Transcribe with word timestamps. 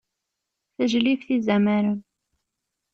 Tajlibt 0.75 1.29
izamaren. 1.35 1.97